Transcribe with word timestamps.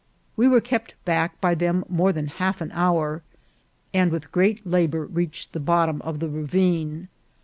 We 0.35 0.47
were 0.47 0.61
kept 0.61 0.95
back 1.05 1.39
by 1.39 1.53
them 1.53 1.83
more 1.87 2.11
than 2.11 2.25
half 2.25 2.59
an 2.59 2.71
hour, 2.71 3.21
and 3.93 4.11
with 4.11 4.31
great 4.31 4.65
labour 4.65 5.05
reached 5.05 5.53
the 5.53 5.59
bottom 5.59 6.01
of 6.01 6.17
the 6.19 6.27
ravine. 6.27 7.07